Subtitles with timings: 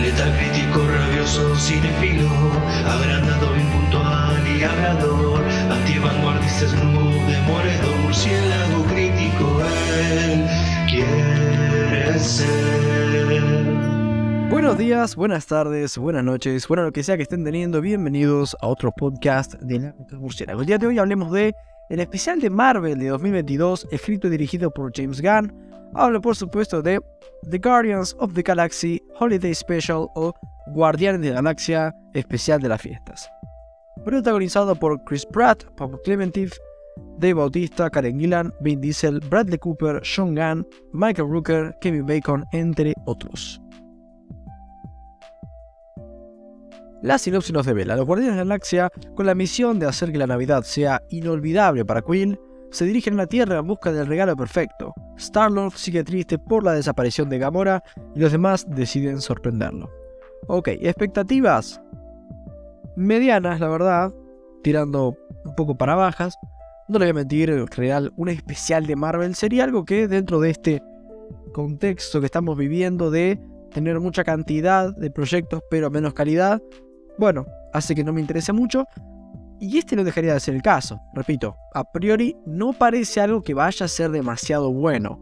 [0.00, 2.28] Letal crítico, rabioso, cinefilo,
[2.86, 9.62] agrandado, impuntual y hablador, antivanguardista, snoop, demoledor, murciélago crítico,
[10.12, 10.46] él
[10.88, 12.74] quiere ser.
[14.50, 18.66] Buenos días, buenas tardes, buenas noches, bueno, lo que sea que estén teniendo, bienvenidos a
[18.66, 20.60] otro podcast de la Murciélago.
[20.60, 21.54] El día de hoy hablemos de
[21.88, 25.73] el especial de Marvel de 2022, escrito y dirigido por James Gunn.
[25.96, 27.00] Hablo por supuesto de
[27.48, 30.34] The Guardians of the Galaxy Holiday Special o
[30.74, 33.30] Guardianes de la Galaxia Especial de las Fiestas.
[34.04, 36.52] Protagonizado por Chris Pratt, Pablo Clementif,
[37.18, 42.92] Dave Bautista, Karen Gillan, Vin Diesel, Bradley Cooper, Sean Gunn, Michael Rooker, Kevin Bacon, entre
[43.06, 43.60] otros.
[47.02, 50.18] La sinopsis nos revela, los Guardianes de la Galaxia, con la misión de hacer que
[50.18, 52.36] la Navidad sea inolvidable para Quill,
[52.74, 54.94] se dirigen a la Tierra en busca del regalo perfecto.
[55.16, 57.84] Star-Lord sigue triste por la desaparición de Gamora
[58.16, 59.88] y los demás deciden sorprenderlo.
[60.48, 61.80] Ok, expectativas
[62.96, 64.12] medianas, la verdad,
[64.64, 66.36] tirando un poco para bajas.
[66.88, 70.40] No le voy a mentir, en general, un especial de Marvel sería algo que dentro
[70.40, 70.82] de este
[71.52, 73.38] contexto que estamos viviendo de
[73.70, 76.60] tener mucha cantidad de proyectos pero menos calidad,
[77.18, 78.84] bueno, hace que no me interese mucho.
[79.64, 81.00] Y este no dejaría de ser el caso.
[81.14, 85.18] Repito, a priori no parece algo que vaya a ser demasiado bueno.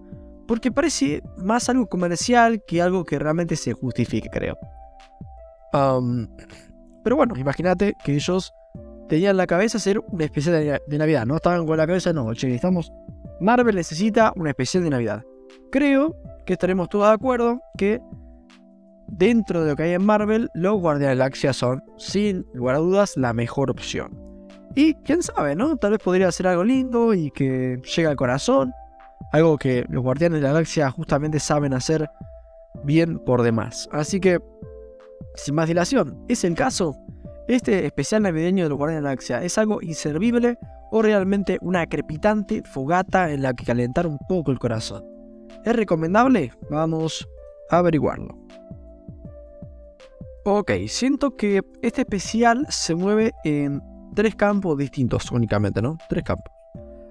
[0.48, 4.58] Porque parece más algo comercial que algo que realmente se justifique, creo.
[5.70, 8.52] pero bueno, imagínate que ellos
[9.08, 11.24] tenían la cabeza hacer una especial de, Navidad.
[11.24, 12.92] No estaban con la cabeza, no, che, estamos.
[13.40, 15.22] Marvel necesita una especial de Navidad.
[15.70, 18.00] Creo que estaremos todos de acuerdo que
[19.06, 22.74] dentro de lo que hay en Marvel, los Guardianes de la Galaxia son, sin lugar
[22.74, 24.21] a dudas, la mejor opción.
[24.74, 25.76] Y quién sabe, ¿no?
[25.76, 28.72] Tal vez podría ser algo lindo y que llegue al corazón.
[29.32, 32.08] Algo que los Guardianes de la Galaxia justamente saben hacer
[32.84, 33.88] bien por demás.
[33.92, 34.40] Así que,
[35.34, 36.96] sin más dilación, ¿es el caso?
[37.48, 40.58] ¿Este especial navideño de los Guardianes de la Galaxia es algo inservible
[40.90, 45.04] o realmente una crepitante fogata en la que calentar un poco el corazón?
[45.64, 46.52] ¿Es recomendable?
[46.70, 47.28] Vamos
[47.70, 48.38] a averiguarlo.
[50.44, 53.80] Ok, siento que este especial se mueve en
[54.14, 55.98] tres campos distintos únicamente, ¿no?
[56.08, 56.52] Tres campos.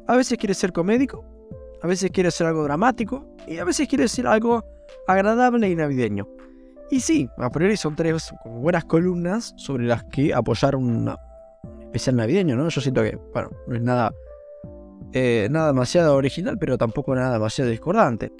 [0.07, 1.23] A veces quiere ser comédico,
[1.81, 4.63] a veces quiere ser algo dramático y a veces quiere ser algo
[5.07, 6.27] agradable y navideño.
[6.89, 11.13] Y sí, a priori son tres buenas columnas sobre las que apoyar un
[11.81, 12.67] especial navideño, ¿no?
[12.67, 14.11] Yo siento que, bueno, no es nada,
[15.13, 18.31] eh, nada demasiado original, pero tampoco nada demasiado discordante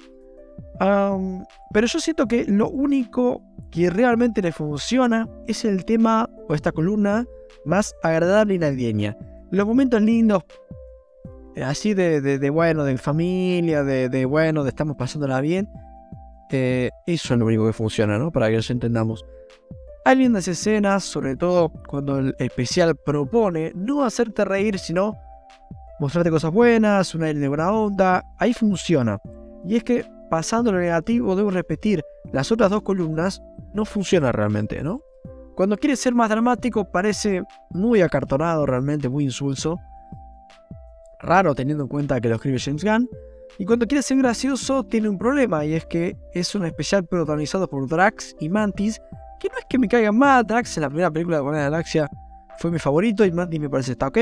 [0.78, 6.72] pero yo siento que lo único que realmente le funciona es el tema o esta
[6.72, 7.24] columna
[7.64, 9.16] más agradable y navideña.
[9.50, 10.44] Los momentos lindos,
[11.62, 15.68] así de, bueno, de familia, de, bueno, de estamos pasándola bien,
[16.50, 18.30] eh, eso es lo único que funciona, ¿no?
[18.30, 19.24] Para que nos entendamos.
[20.04, 25.16] Hay lindas escenas, sobre todo cuando el especial propone no hacerte reír, sino
[26.00, 28.24] mostrarte cosas buenas, una de buena onda.
[28.38, 29.18] Ahí funciona.
[29.64, 32.02] Y es que pasando lo negativo, debo repetir,
[32.32, 33.40] las otras dos columnas
[33.74, 35.02] no funcionan realmente, ¿no?
[35.54, 39.78] Cuando quiere ser más dramático parece muy acartonado, realmente muy insulso.
[41.20, 43.08] Raro teniendo en cuenta que lo escribe James Gunn.
[43.58, 47.68] Y cuando quiere ser gracioso tiene un problema y es que es un especial protagonizado
[47.68, 49.00] por Drax y Mantis,
[49.38, 52.08] que no es que me caigan mal, Drax en la primera película de la Galaxia
[52.58, 54.18] fue mi favorito y Mantis me parece está ok.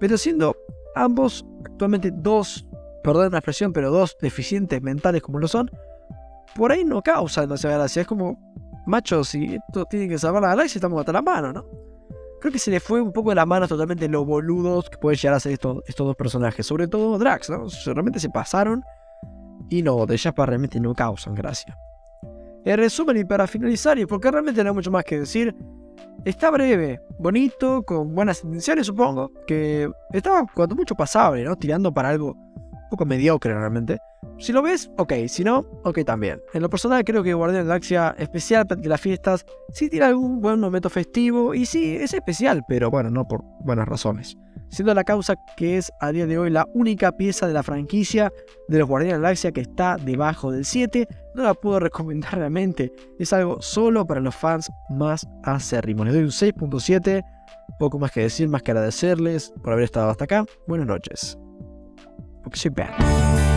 [0.00, 0.56] Pero siendo
[0.96, 2.66] ambos actualmente dos
[3.02, 5.70] perdón la expresión, pero dos deficientes mentales como lo son,
[6.54, 8.02] por ahí no causa demasiada gracia.
[8.02, 8.38] Es como,
[8.86, 11.64] macho, si esto tiene que salvar la galaxia, estamos hasta la mano, ¿no?
[12.40, 15.18] Creo que se le fue un poco de la mano totalmente los boludos que pueden
[15.18, 16.64] llegar a ser estos, estos dos personajes.
[16.66, 17.66] Sobre todo Drax, ¿no?
[17.84, 18.82] Realmente se pasaron.
[19.68, 21.76] Y no, de Japa realmente no causan gracia.
[22.64, 25.54] En resumen, y para finalizar, y porque realmente no hay mucho más que decir,
[26.24, 29.30] está breve, bonito, con buenas intenciones, supongo.
[29.46, 31.56] Que estaba cuanto mucho pasable, ¿no?
[31.56, 32.34] Tirando para algo
[32.90, 33.98] poco mediocre realmente.
[34.40, 35.12] Si lo ves, ok.
[35.28, 36.40] Si no, ok también.
[36.54, 40.58] En lo personal creo que la Galaxia especial de las fiestas sí tiene algún buen
[40.58, 44.38] momento festivo y sí es especial, pero bueno, no por buenas razones.
[44.70, 48.32] Siendo la causa que es a día de hoy la única pieza de la franquicia
[48.68, 52.92] de los Guardianes Galaxia que está debajo del 7, no la puedo recomendar realmente.
[53.18, 56.06] Es algo solo para los fans más acérrimos.
[56.06, 57.22] Les doy un 6.7.
[57.78, 60.46] Poco más que decir, más que agradecerles por haber estado hasta acá.
[60.66, 61.38] Buenas noches.
[62.42, 63.49] porque perde.